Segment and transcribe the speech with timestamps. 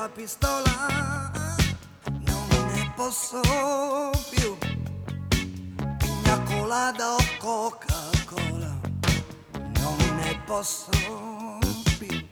[0.00, 1.32] la pistola,
[2.04, 3.40] non ne posso
[4.30, 4.56] più.
[5.98, 8.78] Pina colada o Coca-Cola,
[9.80, 10.90] non ne posso
[11.98, 12.26] più.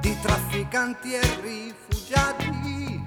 [0.00, 3.04] Di trafficanti e rifugiati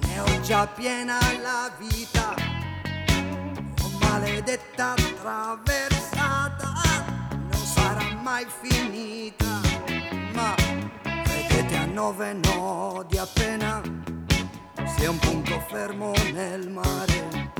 [0.00, 2.34] ne ho già piena la vita
[4.00, 6.72] maledetta attraversata
[7.30, 9.60] non sarà mai finita,
[10.32, 10.54] ma
[11.26, 13.82] vedete a nove nodi appena
[14.86, 17.52] si è un punto fermo nel mare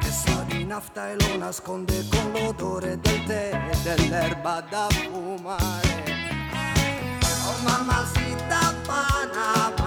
[0.00, 5.98] che sa di nafta e lo nasconde con l'odore del tè e dell'erba da fumare.
[7.46, 9.79] Oh mamma si tappa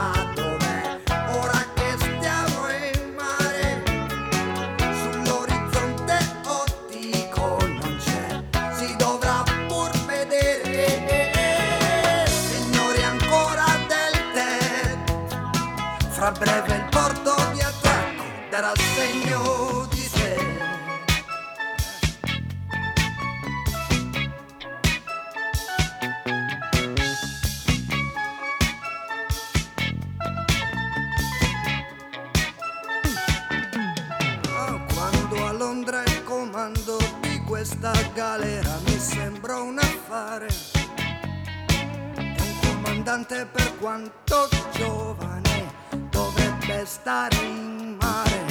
[43.84, 45.74] quanto giovane
[46.10, 48.46] dovrebbe stare in mare.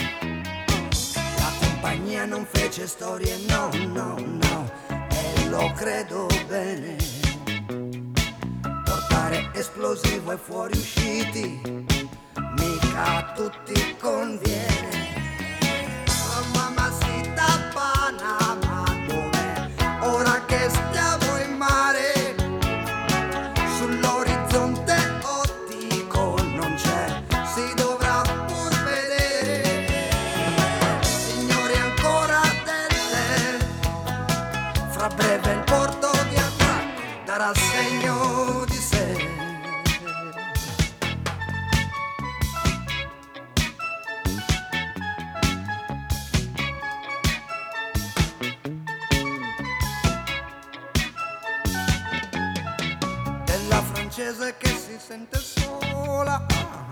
[1.38, 4.70] La compagnia non fece storie, no, no, no,
[5.08, 6.96] e lo credo bene.
[8.84, 11.86] Portare esplosivo e fuoriusciti,
[12.58, 15.01] mica a tutti conviene.
[54.12, 56.44] Francese che si sente sola,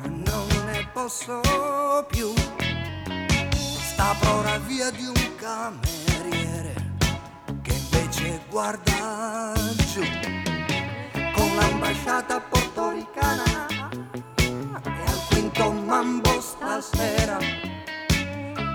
[0.05, 1.43] non ne posso
[2.09, 2.33] più.
[3.93, 6.73] Sta prora via di un cameriere
[7.61, 9.53] che invece guarda
[9.93, 10.03] giù
[11.35, 13.67] con l'ambasciata portoricana
[14.37, 17.37] e al quinto mambo stasera.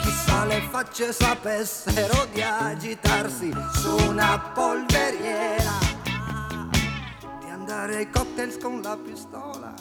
[0.03, 5.84] Chissà le facce sapessero di agitarsi su una polveriera
[7.75, 9.73] di andare ai cocktails con la pistola.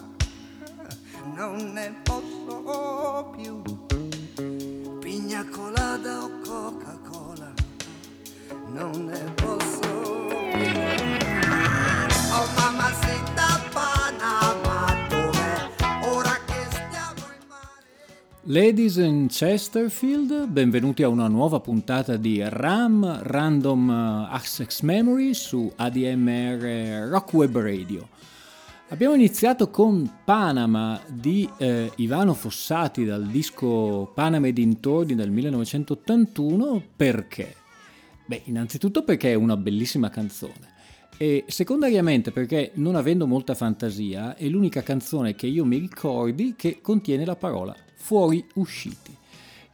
[1.35, 3.62] Non ne posso più.
[4.99, 7.52] Pigna colada o coca cola
[8.73, 10.73] non ne posso più.
[12.32, 13.14] Oh mamma si
[18.46, 25.73] Ladies in Chesterfield, benvenuti a una nuova puntata di RAM Random eh, Access Memory su
[25.75, 28.06] ADMR Rock Web Radio.
[28.88, 36.82] Abbiamo iniziato con Panama di eh, Ivano Fossati dal disco Panama e dintorni del 1981
[36.97, 37.55] perché?
[38.26, 40.73] Beh, innanzitutto perché è una bellissima canzone
[41.17, 46.81] e secondariamente perché non avendo molta fantasia è l'unica canzone che io mi ricordi che
[46.82, 47.75] contiene la parola
[48.05, 49.17] fuori usciti,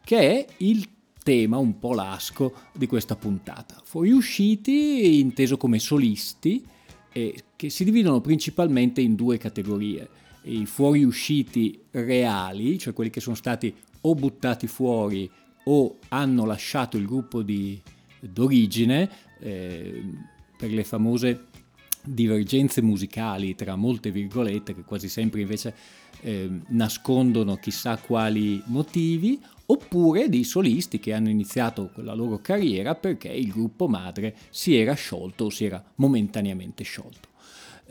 [0.05, 0.89] che è il
[1.21, 3.83] tema un po' lasco di questa puntata.
[3.83, 6.65] Fuori usciti inteso come solisti
[7.13, 10.09] eh, che si dividono principalmente in due categorie.
[10.43, 15.29] I fuoriusciti reali, cioè quelli che sono stati o buttati fuori
[15.65, 17.83] o hanno lasciato il gruppo di,
[18.21, 19.11] d'origine
[19.41, 20.05] eh,
[20.57, 21.47] per le famose
[22.13, 25.75] divergenze musicali tra molte virgolette che quasi sempre invece
[26.23, 33.29] eh, nascondono chissà quali motivi oppure di solisti che hanno iniziato la loro carriera perché
[33.29, 37.30] il gruppo madre si era sciolto o si era momentaneamente sciolto.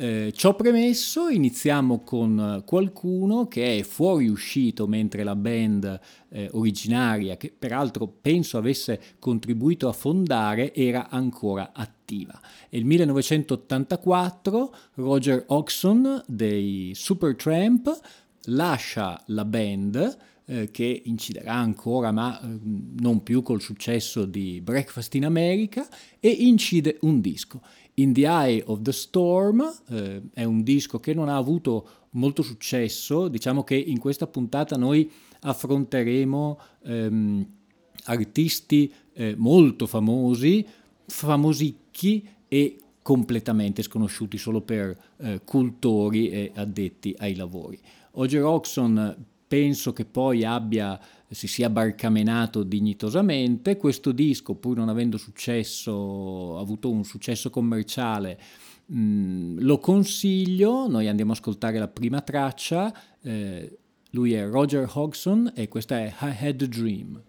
[0.01, 5.99] Eh, ciò premesso, iniziamo con qualcuno che è fuoriuscito mentre la band
[6.29, 12.39] eh, originaria, che peraltro penso avesse contribuito a fondare, era ancora attiva.
[12.69, 17.99] Il 1984 Roger Oxon dei Supertramp
[18.43, 22.57] lascia la band eh, che inciderà ancora ma eh,
[23.01, 25.85] non più col successo di Breakfast in America
[26.21, 27.61] e incide un disco.
[27.99, 32.41] In the Eye of the Storm eh, è un disco che non ha avuto molto
[32.41, 35.11] successo, diciamo che in questa puntata noi
[35.41, 37.47] affronteremo ehm,
[38.05, 40.65] artisti eh, molto famosi,
[41.05, 47.77] famosicchi e completamente sconosciuti solo per eh, cultori e addetti ai lavori.
[48.11, 50.97] Oger Oxon penso che poi abbia,
[51.27, 58.39] si sia barcamenato dignitosamente, questo disco pur non avendo successo, avuto un successo commerciale,
[58.85, 62.93] mh, lo consiglio, noi andiamo a ascoltare la prima traccia,
[63.23, 63.77] eh,
[64.11, 67.23] lui è Roger Hodgson e questa è I Had a Dream.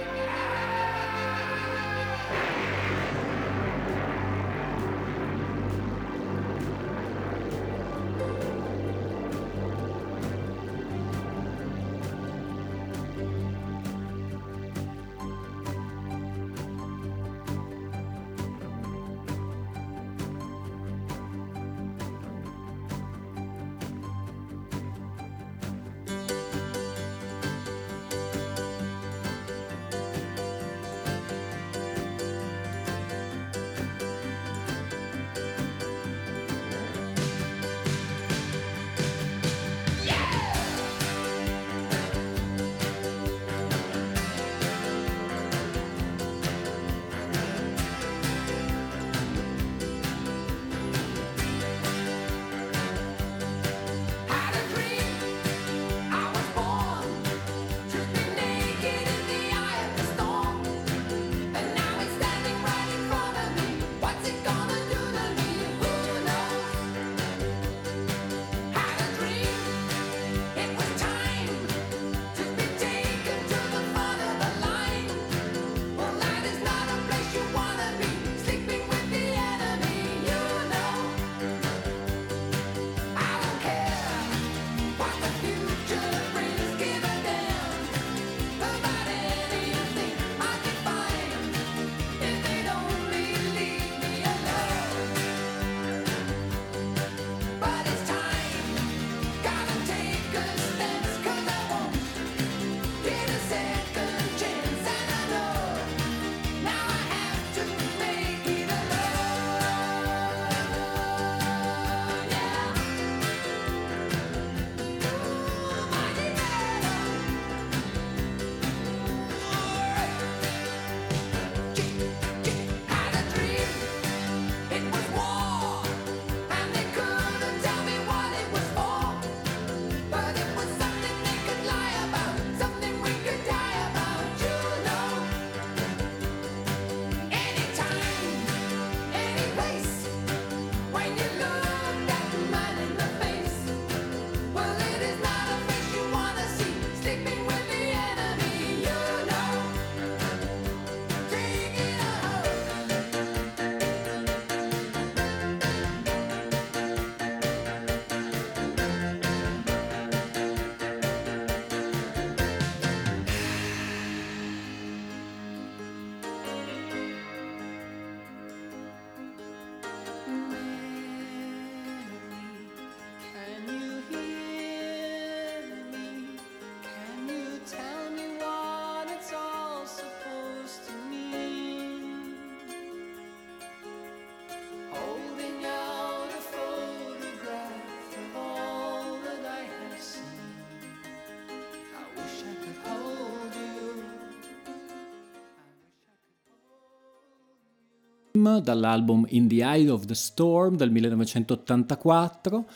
[198.40, 202.66] Dall'album In the Eye of the Storm del 1984.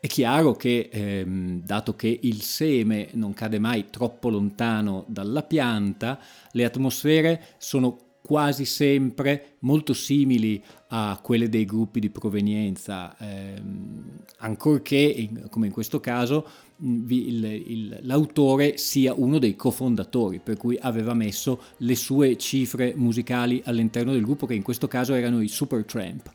[0.00, 6.18] È chiaro che, ehm, dato che il seme non cade mai troppo lontano dalla pianta,
[6.50, 15.28] le atmosfere sono quasi sempre molto simili a quelle dei gruppi di provenienza, ehm, ancorché,
[15.50, 16.46] come in questo caso,
[16.82, 23.62] il, il, l'autore sia uno dei cofondatori, per cui aveva messo le sue cifre musicali
[23.64, 26.30] all'interno del gruppo, che in questo caso erano i Supertramp.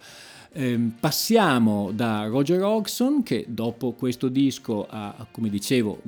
[0.53, 6.01] Eh, passiamo da Roger Hodgson, che dopo questo disco ha, come dicevo,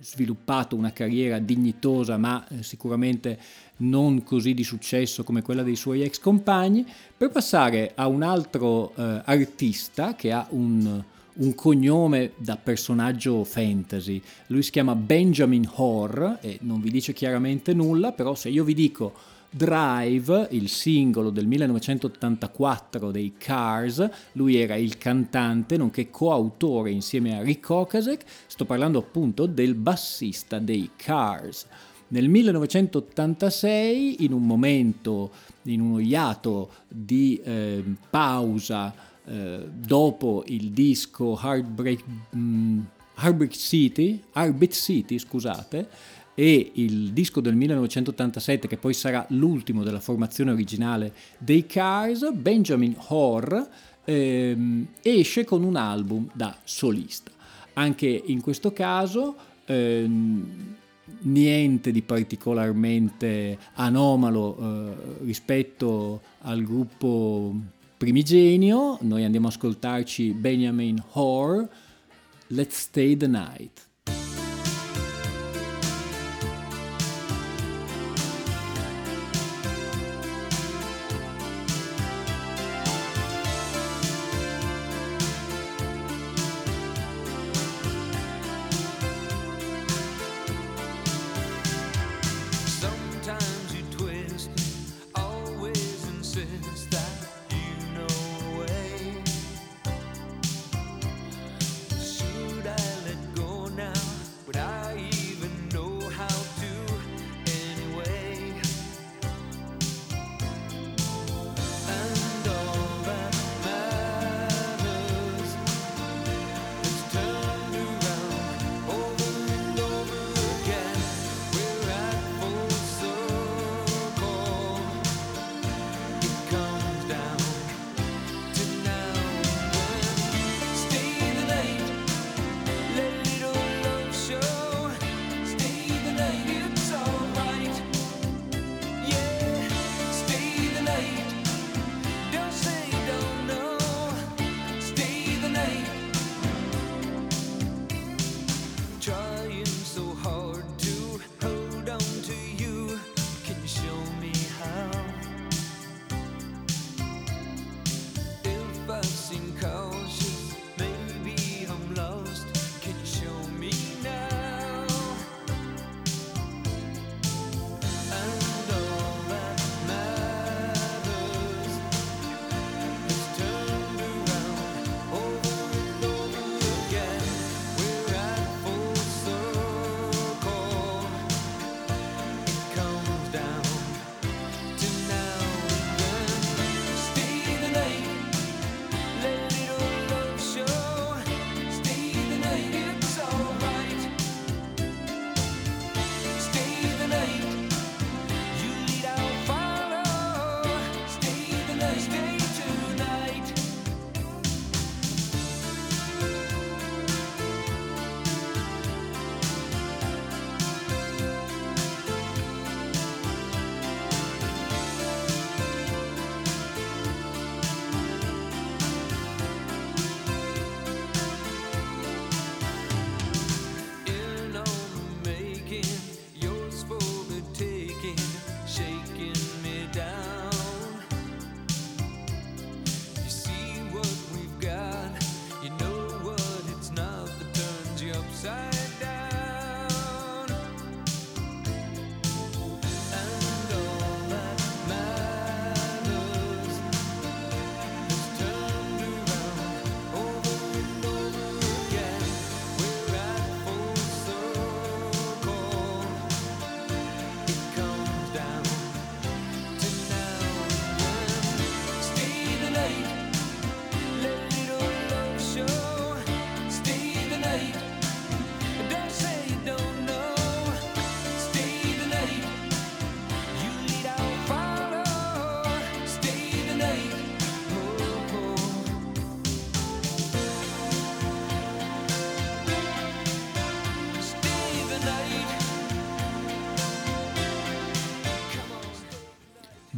[0.00, 3.38] sviluppato una carriera dignitosa, ma eh, sicuramente
[3.78, 6.84] non così di successo come quella dei suoi ex compagni,
[7.16, 11.02] per passare a un altro eh, artista che ha un,
[11.40, 14.20] un cognome da personaggio fantasy.
[14.48, 18.74] Lui si chiama Benjamin Horr e non vi dice chiaramente nulla, però se io vi
[18.74, 19.12] dico
[19.52, 27.42] Drive, il singolo del 1984 dei Cars, lui era il cantante nonché coautore insieme a
[27.42, 31.66] Rick Okasek, sto parlando appunto del bassista dei Cars.
[32.08, 35.30] Nel 1986, in un momento,
[35.62, 42.80] in uno iato di eh, pausa eh, dopo il disco Heartbreak, mm,
[43.16, 45.88] Heartbreak City, Heartbeat City, scusate,
[46.34, 52.96] e il disco del 1987 che poi sarà l'ultimo della formazione originale dei Cars, Benjamin
[53.08, 53.68] Horr
[54.04, 57.30] ehm, esce con un album da solista.
[57.74, 60.76] Anche in questo caso ehm,
[61.20, 71.68] niente di particolarmente anomalo eh, rispetto al gruppo primigenio, noi andiamo ad ascoltarci Benjamin Horr,
[72.46, 73.89] Let's Stay the Night.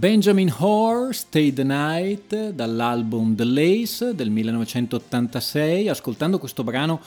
[0.03, 5.89] Benjamin Hoare, Stay the Night, dall'album The Lace del 1986.
[5.89, 7.01] Ascoltando questo brano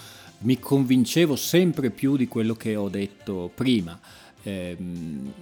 [0.43, 3.99] mi convincevo sempre più di quello che ho detto prima.
[4.43, 5.33] ehm,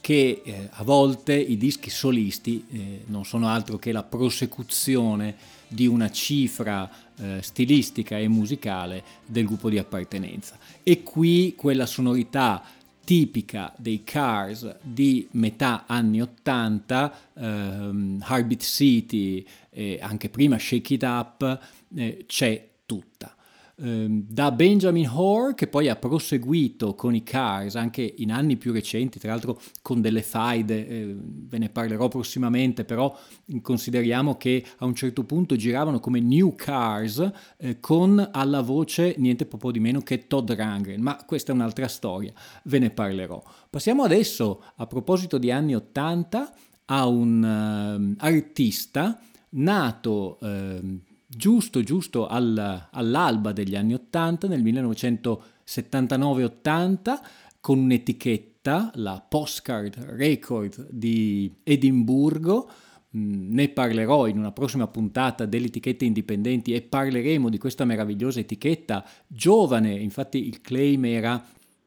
[0.00, 5.34] che eh, a volte i dischi solisti eh, non sono altro che la prosecuzione
[5.66, 6.88] di una cifra
[7.18, 10.56] eh, stilistica e musicale del gruppo di appartenenza.
[10.84, 12.62] E qui quella sonorità
[13.06, 21.04] tipica dei Cars di metà anni 80, ehm, Heartbeat City e anche prima Shake It
[21.04, 21.60] Up,
[21.94, 23.35] eh, c'è tutta.
[23.78, 28.72] Ehm, da Benjamin Hoare che poi ha proseguito con i Cars anche in anni più
[28.72, 33.14] recenti, tra l'altro con delle faide, eh, ve ne parlerò prossimamente, però
[33.60, 39.44] consideriamo che a un certo punto giravano come New Cars eh, con alla voce niente
[39.44, 42.32] proprio di meno che Todd Rangren, ma questa è un'altra storia,
[42.64, 43.42] ve ne parlerò.
[43.68, 46.54] Passiamo adesso, a proposito di anni 80,
[46.86, 57.20] a un uh, artista nato uh, giusto, giusto al, all'alba degli anni 80, nel 1979-80,
[57.60, 62.68] con un'etichetta, la Postcard Record di Edimburgo.
[63.16, 68.40] Mm, ne parlerò in una prossima puntata delle etichette indipendenti e parleremo di questa meravigliosa
[68.40, 71.42] etichetta giovane, infatti il claim era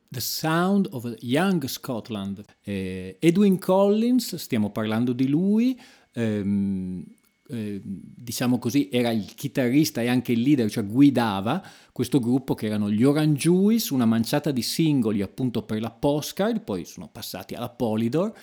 [0.07, 2.43] The Sound of Young Scotland.
[2.63, 5.79] Eh, Edwin Collins, stiamo parlando di lui,
[6.13, 7.03] ehm,
[7.49, 12.67] eh, diciamo così, era il chitarrista e anche il leader, cioè guidava questo gruppo che
[12.67, 17.55] erano gli Orange Juice, una manciata di singoli appunto per la postcard, poi sono passati
[17.55, 18.33] alla Polydor.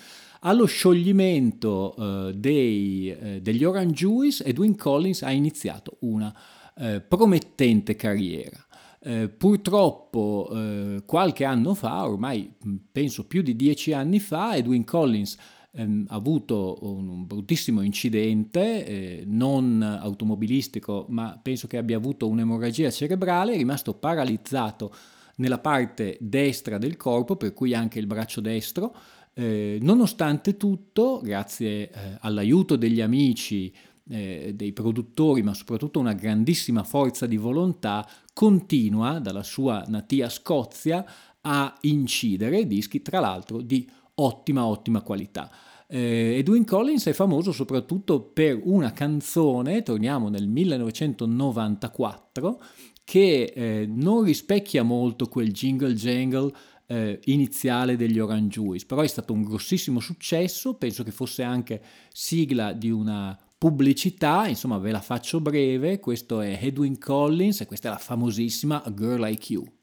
[0.40, 6.35] Allo scioglimento eh, dei, eh, degli Orange Juice, Edwin Collins ha iniziato una
[6.77, 8.64] eh, promettente carriera.
[9.01, 12.53] Eh, purtroppo eh, qualche anno fa, ormai
[12.90, 15.37] penso più di dieci anni fa, Edwin Collins
[15.77, 23.55] ehm, avuto un bruttissimo incidente, eh, non automobilistico, ma penso che abbia avuto un'emorragia cerebrale,
[23.55, 24.93] è rimasto paralizzato
[25.37, 28.95] nella parte destra del corpo, per cui anche il braccio destro.
[29.35, 33.73] Eh, nonostante tutto, grazie eh, all'aiuto degli amici,
[34.09, 41.05] eh, dei produttori, ma soprattutto una grandissima forza di volontà, continua dalla sua natia Scozia
[41.43, 45.51] a incidere dischi, tra l'altro, di ottima, ottima qualità.
[45.88, 52.61] Eh, Edwin Collins è famoso soprattutto per una canzone, torniamo nel 1994,
[53.05, 56.53] che eh, non rispecchia molto quel jingle jangle
[56.87, 61.81] eh, iniziale degli Orange Juice, però è stato un grossissimo successo, penso che fosse anche
[62.12, 67.88] sigla di una pubblicità, insomma ve la faccio breve, questo è Edwin Collins e questa
[67.88, 69.76] è la famosissima A Girl Like You.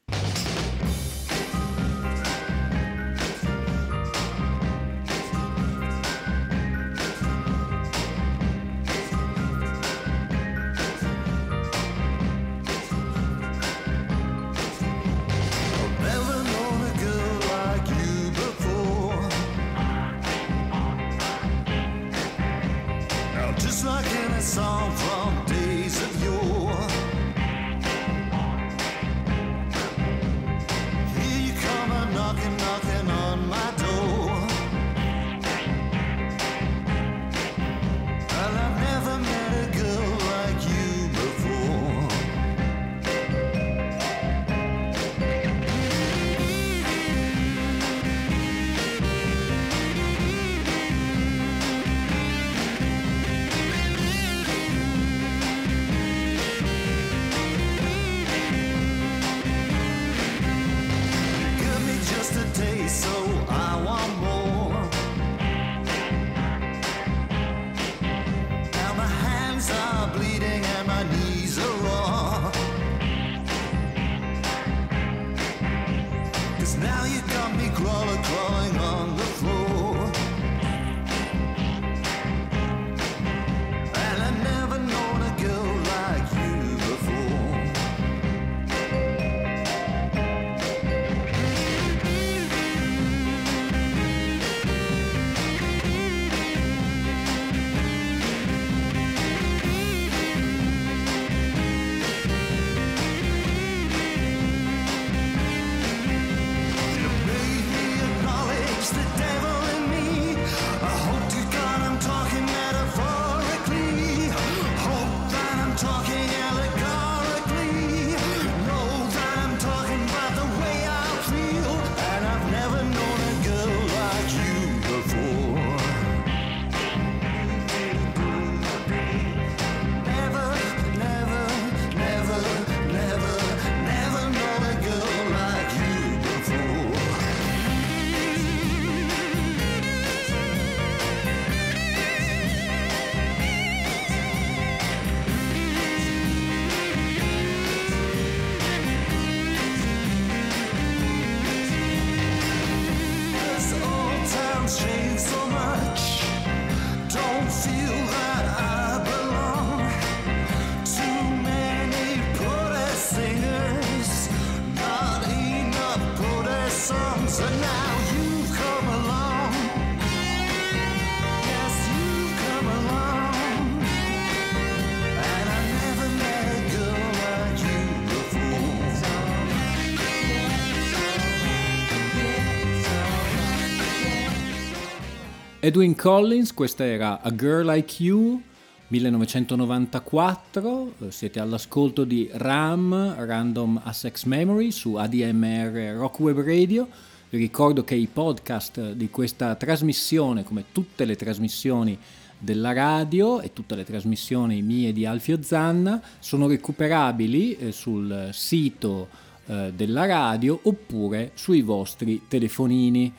[185.65, 188.41] Edwin Collins, questa era A Girl Like You,
[188.87, 196.89] 1994, siete all'ascolto di RAM, Random Assex Memory, su ADMR Rock Web Radio.
[197.29, 201.97] Vi ricordo che i podcast di questa trasmissione, come tutte le trasmissioni
[202.37, 209.07] della radio e tutte le trasmissioni mie di Alfio Zanna, sono recuperabili eh, sul sito
[209.45, 213.13] eh, della radio oppure sui vostri telefonini.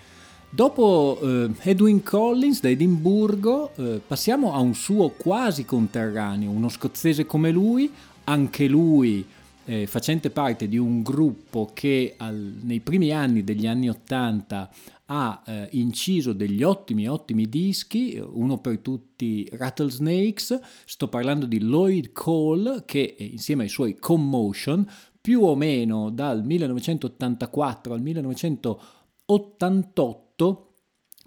[0.55, 7.27] Dopo eh, Edwin Collins da Edimburgo eh, passiamo a un suo quasi conterraneo, uno scozzese
[7.27, 7.91] come lui,
[8.23, 9.27] anche lui
[9.65, 14.71] eh, facente parte di un gruppo che al, nei primi anni degli anni Ottanta
[15.07, 22.13] ha eh, inciso degli ottimi ottimi dischi, uno per tutti Rattlesnakes, sto parlando di Lloyd
[22.13, 24.89] Cole che eh, insieme ai suoi Commotion
[25.21, 30.69] più o meno dal 1984 al 1988 2008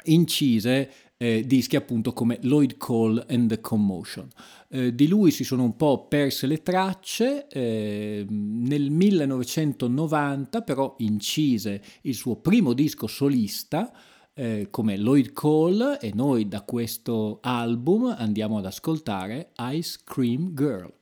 [0.06, 4.28] incise eh, dischi appunto come Lloyd Cole and the Commotion.
[4.70, 11.82] Eh, di lui si sono un po' perse le tracce, eh, nel 1990 però incise
[12.02, 13.92] il suo primo disco solista
[14.34, 20.97] eh, come Lloyd Cole e noi da questo album andiamo ad ascoltare Ice Cream Girl.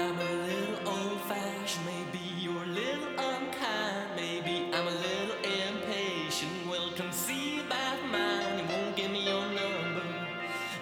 [0.00, 6.52] I'm a little old fashioned, maybe you're a little unkind, maybe I'm a little impatient.
[6.70, 8.60] Well, come see about mine.
[8.60, 10.06] You won't give me your number,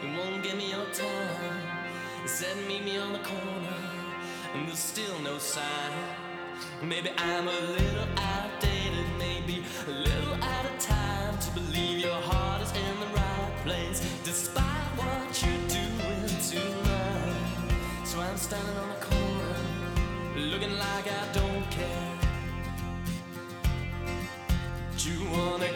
[0.03, 1.61] you won't give me your time.
[2.23, 3.79] You said meet me on the corner,
[4.55, 5.93] and there's still no sign.
[6.83, 12.61] Maybe I'm a little outdated, maybe a little out of time to believe your heart
[12.61, 16.87] is in the right place, despite what you're doing to
[18.17, 18.96] so I'm standing on
[21.07, 22.13] like I don't care.
[24.97, 25.69] Do you wanna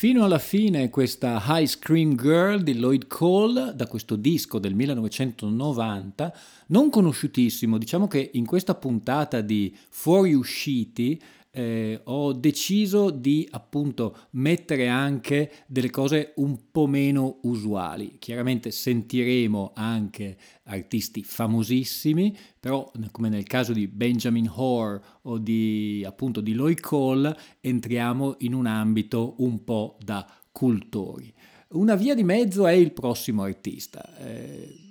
[0.00, 6.34] Fino alla fine questa Ice Cream Girl di Lloyd Cole da questo disco del 1990,
[6.68, 11.20] non conosciutissimo, diciamo che in questa puntata di fuoriusciti
[11.52, 18.16] eh, ho deciso di appunto mettere anche delle cose un po' meno usuali.
[18.18, 26.40] Chiaramente sentiremo anche artisti famosissimi, però come nel caso di Benjamin Hoare o di appunto
[26.40, 31.32] di Lloyd Cole entriamo in un ambito un po' da cultori.
[31.70, 34.16] Una via di mezzo è il prossimo artista.
[34.18, 34.90] Eh,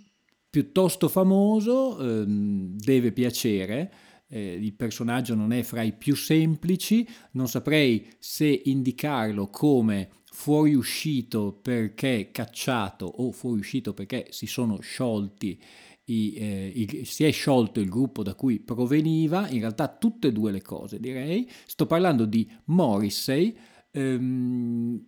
[0.49, 3.91] piuttosto famoso, ehm, deve piacere.
[4.29, 11.59] Eh, il personaggio non è fra i più semplici, non saprei se indicarlo come fuoriuscito
[11.61, 15.59] perché cacciato o fuoriuscito perché si sono sciolti
[16.09, 20.31] i, eh, i, si è sciolto il gruppo da cui proveniva, in realtà tutte e
[20.31, 21.49] due le cose direi.
[21.65, 23.55] Sto parlando di Morrissey.
[23.91, 25.05] Ehm,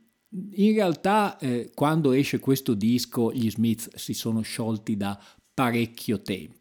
[0.53, 5.19] in realtà eh, quando esce questo disco gli Smith si sono sciolti da
[5.53, 6.61] parecchio tempo.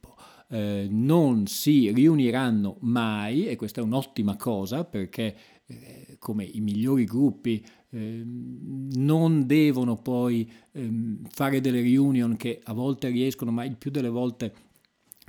[0.52, 5.36] Eh, non si riuniranno mai e questa è un'ottima cosa perché
[5.66, 12.72] eh, come i migliori gruppi eh, non devono poi ehm, fare delle reunion che a
[12.72, 14.52] volte riescono ma il più delle volte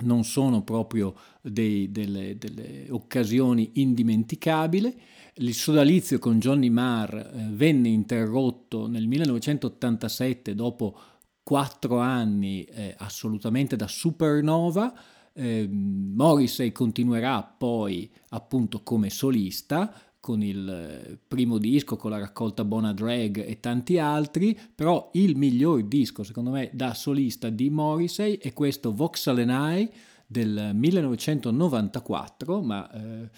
[0.02, 4.94] non sono proprio dei, delle, delle, occasioni indimenticabili.
[5.34, 10.98] Il sodalizio con Johnny Marr eh, venne interrotto nel 1987 dopo
[11.42, 14.94] quattro anni eh, assolutamente da supernova.
[15.34, 22.64] Eh, Morrissey continuerà poi appunto come solista con il eh, primo disco, con la raccolta
[22.64, 28.38] Bona Drag e tanti altri, però il miglior disco secondo me da solista di Morrissey
[28.38, 29.90] è questo Voxel and I
[30.24, 33.30] del 1994, ma eh,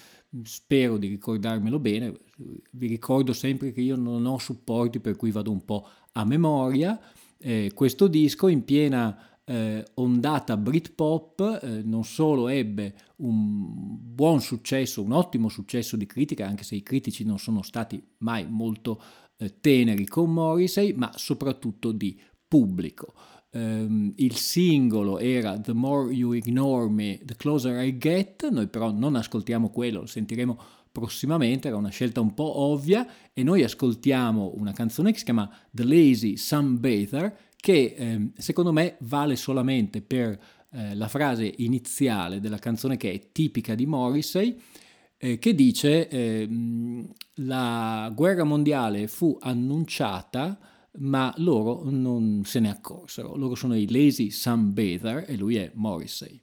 [0.43, 2.21] spero di ricordarmelo bene,
[2.73, 7.01] vi ricordo sempre che io non ho supporti per cui vado un po' a memoria,
[7.45, 15.03] eh, questo disco in piena eh, ondata Britpop eh, non solo ebbe un buon successo,
[15.03, 18.99] un ottimo successo di critica, anche se i critici non sono stati mai molto
[19.37, 23.13] eh, teneri con Morrissey, ma soprattutto di pubblico.
[23.51, 28.91] Um, il singolo era The More You Ignore Me, The Closer I Get, noi però
[28.91, 30.59] non ascoltiamo quello, lo sentiremo
[30.95, 35.51] prossimamente, era una scelta un po' ovvia e noi ascoltiamo una canzone che si chiama
[35.69, 40.39] The Lazy Sunbather che eh, secondo me vale solamente per
[40.71, 44.57] eh, la frase iniziale della canzone che è tipica di Morrissey,
[45.17, 50.57] eh, che dice ehm, la guerra mondiale fu annunciata
[50.99, 53.35] ma loro non se ne accorsero.
[53.35, 56.41] Loro sono i Lazy Sunbather e lui è Morrissey.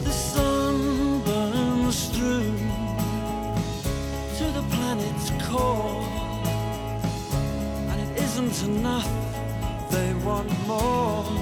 [0.04, 0.76] the sun
[1.24, 2.56] burns through
[4.38, 6.04] to the planet's core,
[7.90, 9.10] and it isn't enough,
[9.90, 11.39] they want more.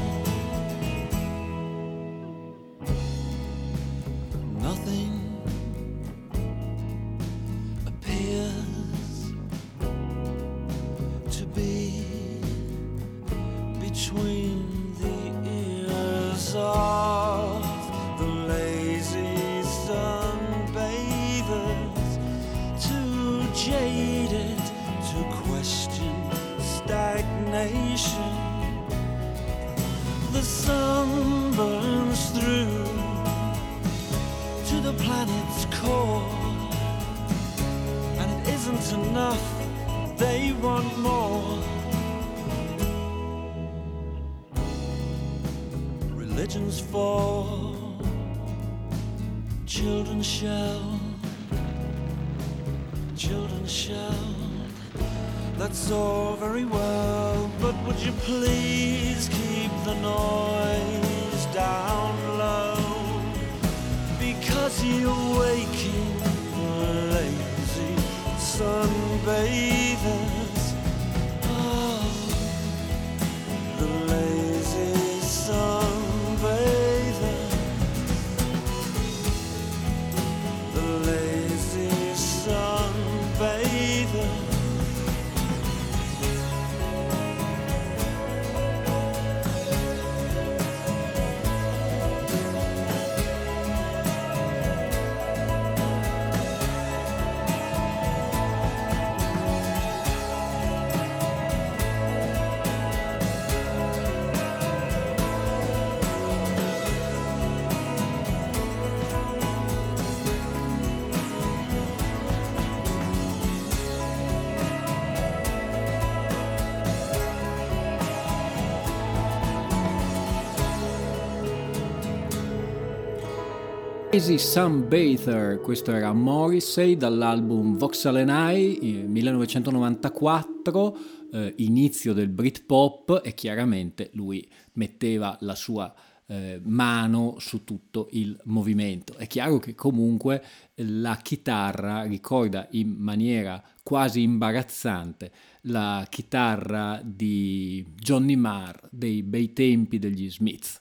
[124.18, 130.98] Crazy Sunbather, questo era Morrissey dall'album Voxel and I, 1994,
[131.30, 135.94] eh, inizio del Britpop e chiaramente lui metteva la sua
[136.26, 139.14] eh, mano su tutto il movimento.
[139.14, 140.42] È chiaro che comunque
[140.74, 145.30] la chitarra ricorda in maniera quasi imbarazzante
[145.62, 150.80] la chitarra di Johnny Marr dei bei tempi degli Smiths.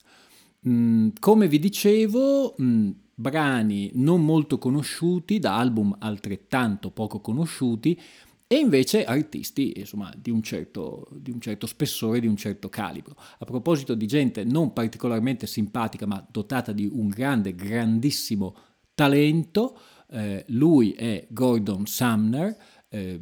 [0.67, 2.89] Mm, come vi dicevo, mm,
[3.19, 7.99] brani non molto conosciuti, da album altrettanto poco conosciuti,
[8.45, 13.15] e invece artisti insomma, di, un certo, di un certo spessore, di un certo calibro.
[13.39, 18.55] A proposito di gente non particolarmente simpatica, ma dotata di un grande, grandissimo
[18.93, 19.77] talento,
[20.11, 22.55] eh, lui è Gordon Sumner,
[22.87, 23.19] eh,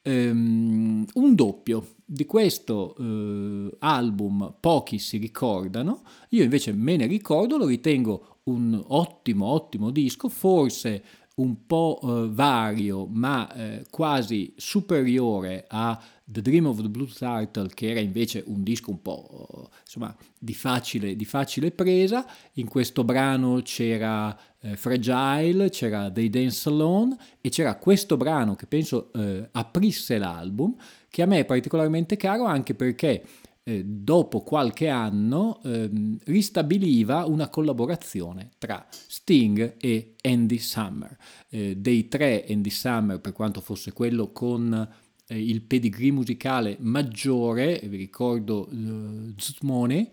[0.00, 7.58] ehm, un doppio di questo eh, album pochi si ricordano, io invece me ne ricordo,
[7.58, 11.02] lo ritengo un ottimo, ottimo disco, forse
[11.36, 17.68] un po' eh, vario ma eh, quasi superiore a The Dream of the Blue Turtle
[17.74, 22.24] che era invece un disco un po' insomma di facile, di facile presa.
[22.54, 28.66] In questo brano c'era eh, Fragile c'era They Dance Alone e c'era questo brano che
[28.66, 30.74] penso eh, aprisse l'album
[31.10, 33.22] che a me è particolarmente caro anche perché
[33.66, 41.16] eh, dopo qualche anno ehm, ristabiliva una collaborazione tra Sting e Andy Summer.
[41.48, 44.88] Eh, dei tre Andy Summer, per quanto fosse quello con
[45.26, 50.10] eh, il pedigree musicale maggiore, vi ricordo eh, Zmone,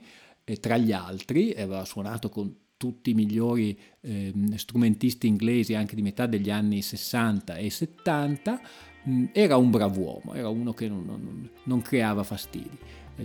[0.59, 6.25] tra gli altri, aveva suonato con tutti i migliori eh, strumentisti inglesi anche di metà
[6.25, 8.61] degli anni 60 e 70,
[9.03, 12.77] mh, era un brav'uomo, era uno che non, non, non creava fastidi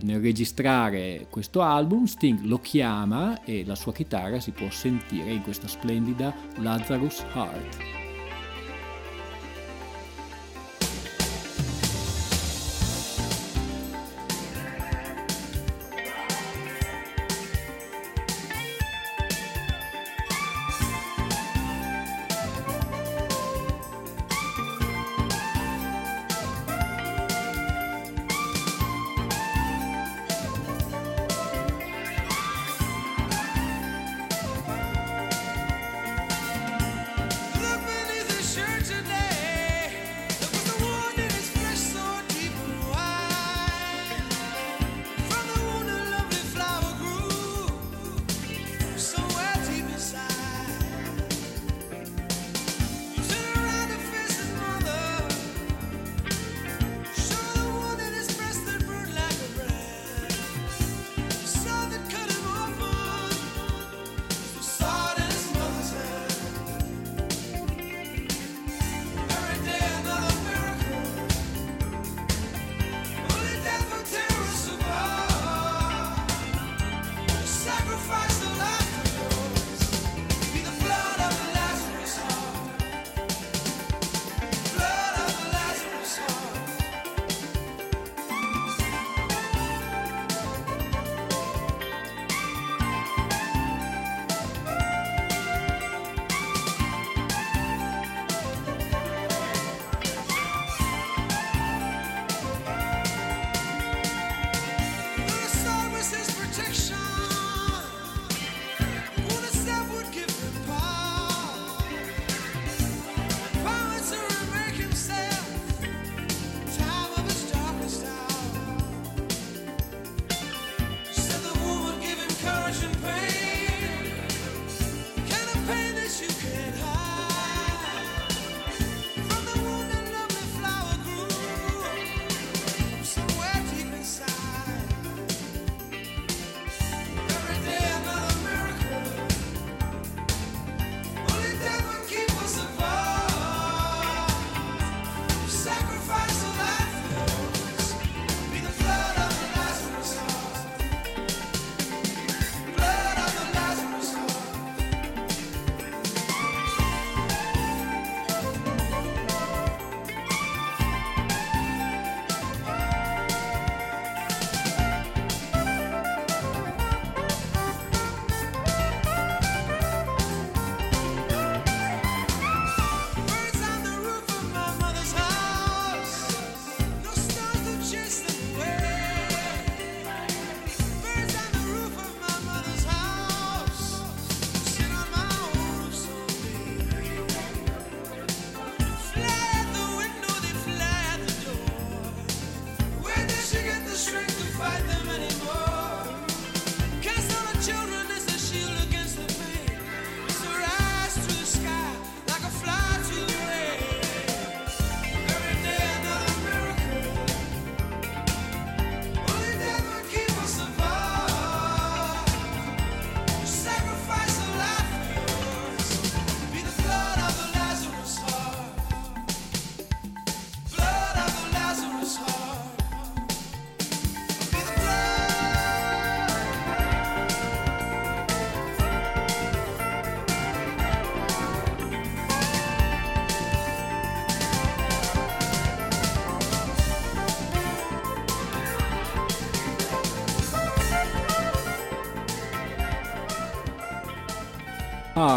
[0.02, 5.42] nel registrare questo album Sting lo chiama e la sua chitarra si può sentire in
[5.42, 8.05] questa splendida Lazarus Heart.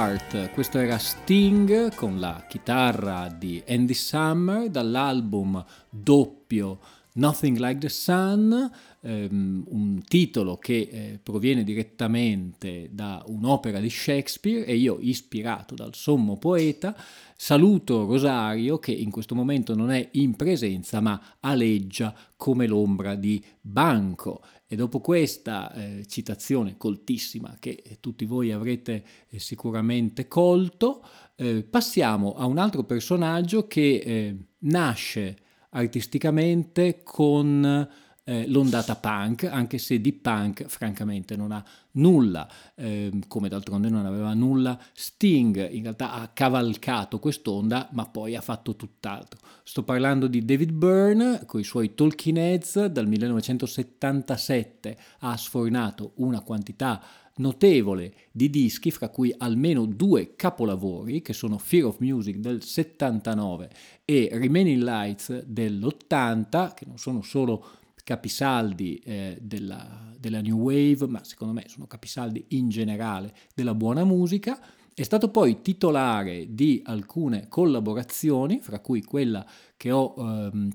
[0.09, 6.79] Art, questo era Sting con la chitarra di Andy Summer dall'album doppio
[7.13, 14.65] Nothing Like the Sun, ehm, un titolo che eh, proviene direttamente da un'opera di Shakespeare
[14.65, 16.95] e io, ispirato dal sommo poeta,
[17.35, 23.43] saluto Rosario che in questo momento non è in presenza ma aleggia come l'ombra di
[23.61, 24.41] Banco.
[24.71, 31.03] E dopo questa eh, citazione coltissima che tutti voi avrete eh, sicuramente colto,
[31.35, 35.37] eh, passiamo a un altro personaggio che eh, nasce
[35.71, 37.89] artisticamente con
[38.29, 44.05] eh, l'ondata punk, anche se di punk francamente non ha nulla, eh, come d'altronde non
[44.05, 49.39] aveva nulla Sting, in realtà ha cavalcato quest'onda ma poi ha fatto tutt'altro.
[49.63, 56.41] Sto parlando di David Byrne con i suoi Talking Heads, dal 1977 ha sfornato una
[56.41, 57.01] quantità
[57.39, 63.69] notevole di dischi, fra cui almeno due capolavori, che sono Fear of Music del 79
[64.05, 67.78] e Remaining Lights dell'80, che non sono solo
[68.09, 74.03] capisaldi eh, della, della New Wave, ma secondo me sono capisaldi in generale della buona
[74.03, 74.59] musica.
[74.91, 79.45] È stato poi titolare di alcune collaborazioni, fra cui quella
[79.77, 80.69] che ho ehm,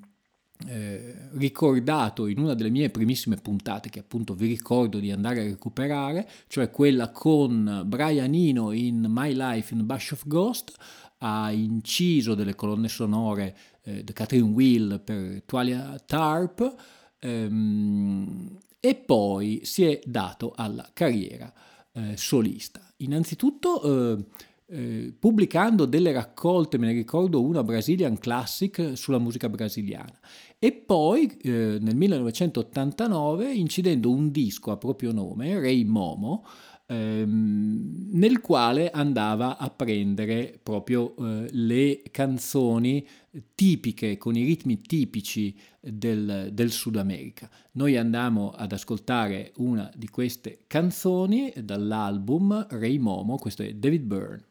[0.69, 5.45] eh, ricordato in una delle mie primissime puntate, che appunto vi ricordo di andare a
[5.45, 10.73] recuperare, cioè quella con Brian Eno in My Life in Bush of Ghost,
[11.19, 19.61] ha inciso delle colonne sonore eh, di Catherine Will per Tualia Tarp ehm, e poi
[19.65, 21.53] si è dato alla carriera
[21.93, 22.81] eh, solista.
[22.99, 24.25] Innanzitutto eh,
[24.67, 30.19] eh, pubblicando delle raccolte, me ne ricordo una Brazilian Classic sulla musica brasiliana
[30.59, 36.47] e poi eh, nel 1989 incidendo un disco a proprio nome, Ray Momo,
[36.87, 43.07] ehm, nel quale andava a prendere proprio eh, le canzoni
[43.55, 47.51] tipiche, con i ritmi tipici del, del, Sud America.
[47.73, 54.45] Noi andiamo ad ascoltare una di queste canzoni dall'album Ray Momo, questo è David Byrne.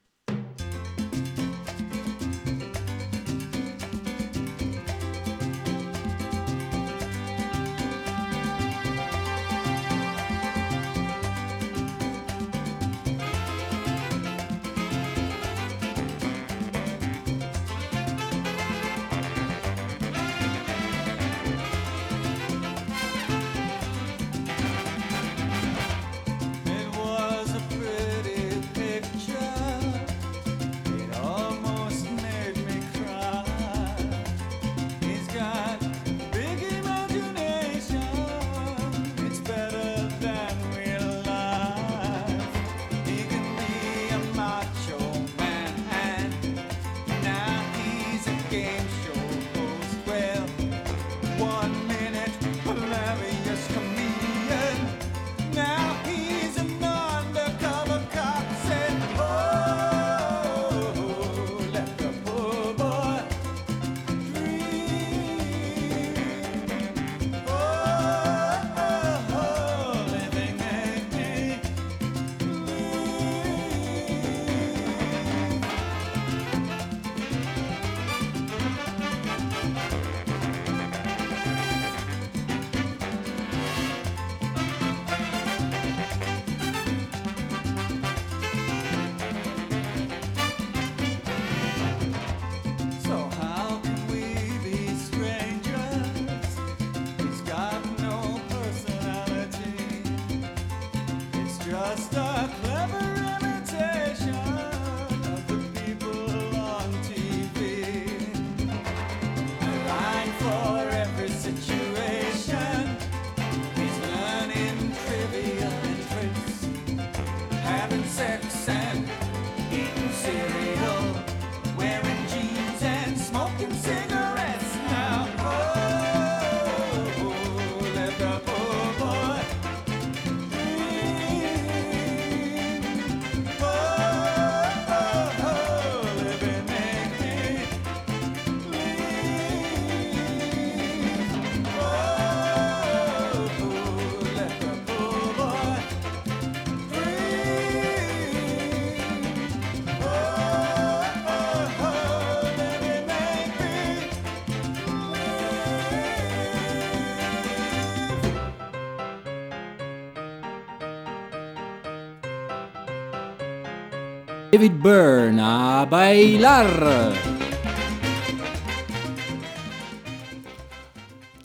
[164.53, 167.11] David Byrne a bailar!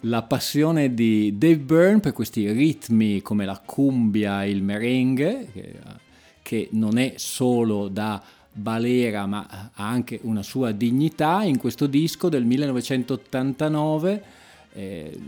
[0.01, 5.47] La passione di Dave Byrne per questi ritmi come la cumbia e il merengue,
[6.43, 12.29] che, non è solo da balera ma ha anche una sua dignità, in questo disco
[12.29, 14.23] del 1989
[14.73, 15.19] eh,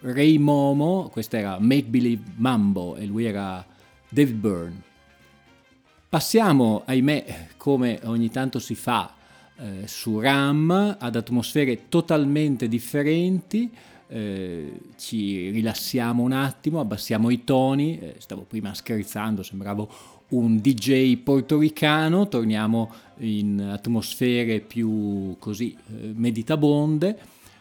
[0.00, 3.62] Ray Momo, questo era Make Believe Mambo e lui era
[4.08, 4.94] David Byrne.
[6.08, 9.12] Passiamo, ahimè, come ogni tanto si fa
[9.56, 13.68] eh, su RAM, ad atmosfere totalmente differenti.
[14.06, 19.90] Eh, ci rilassiamo un attimo, abbassiamo i toni, eh, stavo prima scherzando, sembravo
[20.28, 27.18] un DJ portoricano, torniamo in atmosfere più così eh, meditabonde.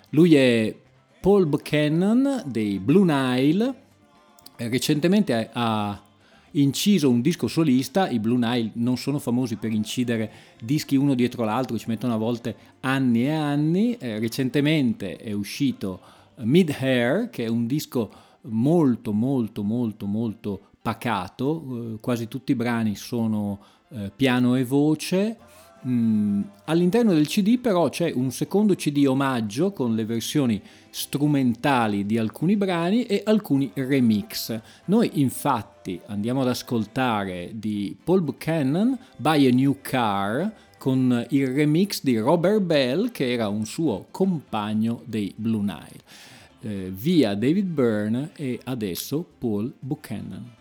[0.09, 0.75] Lui è
[1.19, 3.73] Paul Buchanan dei Blue Nile,
[4.57, 5.99] recentemente ha
[6.61, 10.31] inciso un disco solista, i Blue Nile non sono famosi per incidere
[10.61, 15.99] dischi uno dietro l'altro, ci mettono a volte anni e anni, eh, recentemente è uscito
[16.37, 22.55] Mid Hair, che è un disco molto molto molto molto pacato, eh, quasi tutti i
[22.55, 25.37] brani sono eh, piano e voce.
[25.87, 30.59] Mm, all'interno del CD però c'è un secondo CD omaggio con le versioni
[30.89, 34.59] strumentali di alcuni brani e alcuni remix.
[34.85, 42.01] Noi infatti andiamo ad ascoltare di Paul Buchanan Buy a New Car con il remix
[42.01, 46.03] di Robert Bell che era un suo compagno dei Blue Nile.
[46.61, 50.53] Eh, via David Byrne e adesso Paul Buchanan.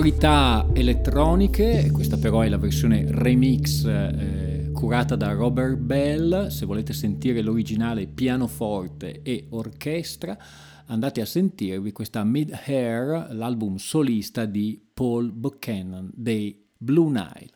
[0.00, 6.94] Sonorità elettroniche, questa però è la versione remix eh, curata da Robert Bell, se volete
[6.94, 10.38] sentire l'originale pianoforte e orchestra
[10.86, 17.50] andate a sentirvi questa Mid Hair, l'album solista di Paul Buchanan dei Blue Nile.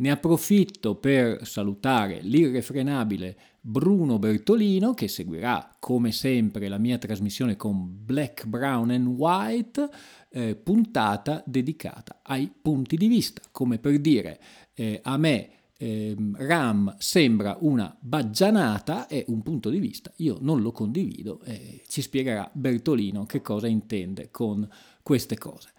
[0.00, 8.04] Ne approfitto per salutare l'irrefrenabile Bruno Bertolino che seguirà come sempre la mia trasmissione con
[8.04, 9.88] Black, Brown and White,
[10.30, 14.40] eh, puntata dedicata ai punti di vista, come per dire
[14.74, 20.60] eh, a me eh, Ram sembra una baggianata è un punto di vista, io non
[20.60, 24.68] lo condivido e ci spiegherà Bertolino che cosa intende con
[25.02, 25.70] queste cose.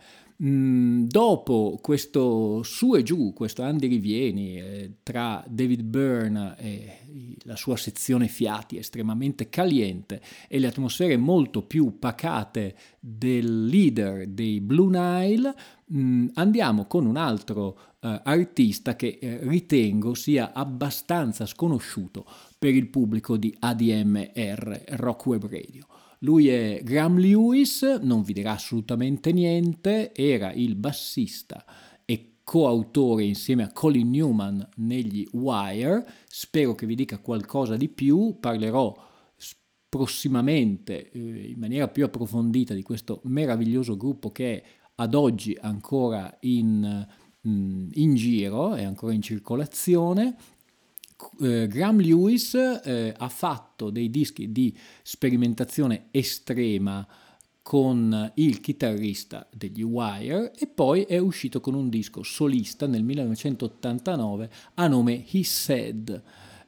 [0.41, 6.99] Mm, dopo questo su e giù, questo Andy Rivieni eh, tra David Byrne e
[7.43, 14.61] la sua sezione fiati estremamente caliente e le atmosfere molto più pacate del leader dei
[14.61, 15.53] Blue Nile,
[15.93, 22.25] mm, andiamo con un altro eh, artista che eh, ritengo sia abbastanza sconosciuto
[22.57, 25.85] per il pubblico di ADMR Rock Web Radio.
[26.19, 31.63] Lui è Graham Lewis, non vi dirà assolutamente niente, era il bassista
[32.03, 38.37] e coautore insieme a Colin Newman negli Wire, spero che vi dica qualcosa di più,
[38.37, 39.07] parlerò
[39.87, 44.63] prossimamente eh, in maniera più approfondita di questo meraviglioso gruppo che è
[44.95, 47.07] ad oggi ancora in,
[47.47, 50.35] mm, in giro, è ancora in circolazione
[51.41, 57.05] eh, Graham Lewis eh, ha fatto dei dischi di sperimentazione estrema
[57.61, 64.49] con il chitarrista degli Wire e poi è uscito con un disco solista nel 1989
[64.75, 66.23] a nome He Said.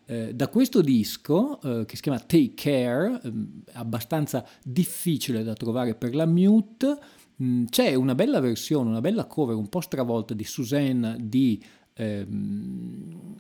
[0.06, 3.32] Eh, da questo disco, eh, che si chiama Take Care, eh,
[3.74, 6.98] abbastanza difficile da trovare per la mute,
[7.36, 11.64] mh, mm, c'è una bella versione, una bella cover un po' stravolta di Suzanne di...
[11.94, 13.36] Ehm,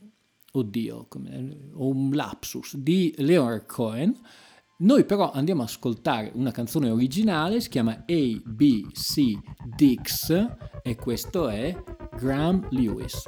[0.51, 1.07] oddio,
[1.73, 4.17] ho un lapsus, di Leonard Cohen.
[4.77, 9.37] Noi però andiamo ad ascoltare una canzone originale, si chiama ABC
[9.75, 10.47] Dix
[10.81, 11.75] e questo è
[12.17, 13.23] Graham Lewis.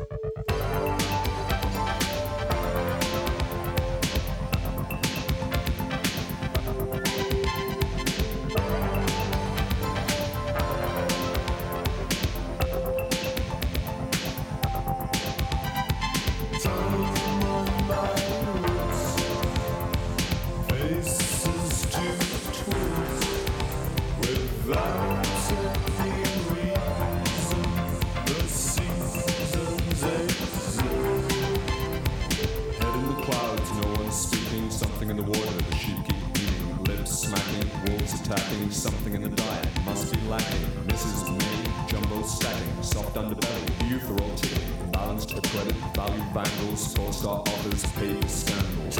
[38.23, 39.67] tackling something in the diet.
[39.85, 40.61] Must be lacking.
[40.87, 41.29] Mrs.
[41.37, 47.85] May, jumbo stacking, soft underbelly, euthyral tipping, balanced to credit, value bangles, four star offers,
[47.93, 48.97] paper scandals.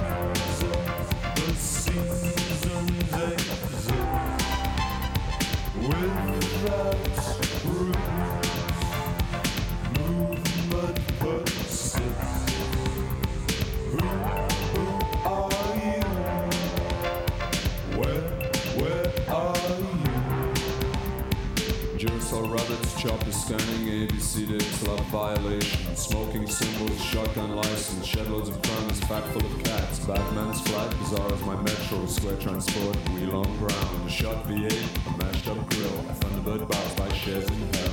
[1.36, 3.90] The seasons exist
[5.76, 7.39] without.
[22.33, 28.28] or rather to chop is scanning ABC dates, love violation, smoking symbols, shotgun license, shed
[28.31, 32.97] loads of crumbs, fat full of cats, Batman's flag, bizarre as my metro, square transport,
[33.11, 34.72] wheel on ground, shot V8,
[35.07, 37.89] a mashed up grill, Thunderbird bars by shares in hell.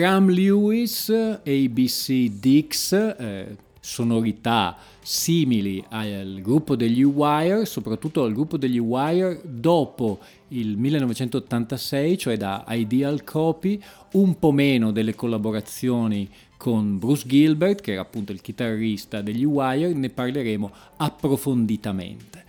[0.00, 8.78] Graham Lewis, ABC Dix, eh, sonorità simili al gruppo degli Wire, soprattutto al gruppo degli
[8.78, 13.78] Wire dopo il 1986, cioè da Ideal Copy,
[14.12, 16.26] un po' meno delle collaborazioni
[16.56, 22.44] con Bruce Gilbert, che era appunto il chitarrista degli Wire, ne parleremo approfonditamente.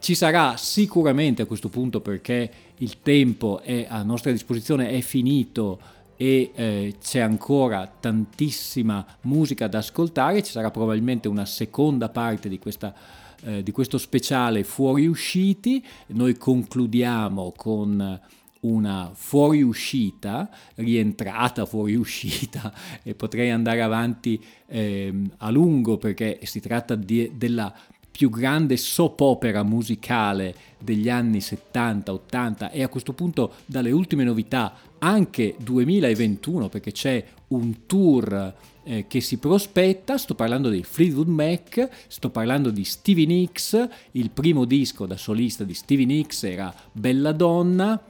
[0.00, 5.78] Ci sarà sicuramente a questo punto perché il tempo è a nostra disposizione è finito
[6.16, 12.58] e eh, c'è ancora tantissima musica da ascoltare, ci sarà probabilmente una seconda parte di,
[12.58, 12.94] questa,
[13.42, 18.20] eh, di questo speciale fuoriusciti, noi concludiamo con
[18.64, 27.32] una fuoriuscita, rientrata fuoriuscita e potrei andare avanti eh, a lungo perché si tratta di,
[27.34, 27.72] della
[28.16, 34.72] più grande soap opera musicale degli anni 70-80 e a questo punto dalle ultime novità
[34.98, 38.54] anche 2021 perché c'è un tour
[38.84, 44.30] eh, che si prospetta, sto parlando di Fleetwood Mac, sto parlando di Stevie Nicks, il
[44.30, 48.00] primo disco da solista di Stevie Nicks era Bella Donna,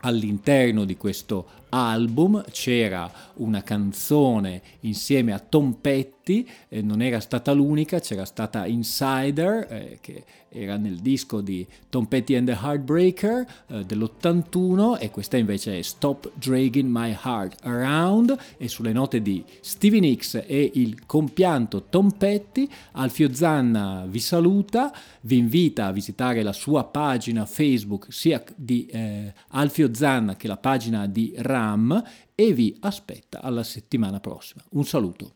[0.00, 7.52] all'interno di questo album c'era una canzone insieme a Tom Petty, eh, non era stata
[7.52, 10.24] l'unica, c'era stata Insider, eh, che
[10.56, 15.82] era nel disco di Tom Petty and the Heartbreaker eh, dell'81 e questa invece è
[15.82, 22.10] Stop Dragging My Heart Around e sulle note di Stevie Nicks e il compianto Tom
[22.10, 24.92] Petty, Alfio Zanna vi saluta,
[25.22, 30.56] vi invita a visitare la sua pagina Facebook sia di eh, Alfio Zanna che la
[30.56, 32.02] pagina di Ram
[32.34, 34.62] e vi aspetta alla settimana prossima.
[34.70, 35.32] Un saluto.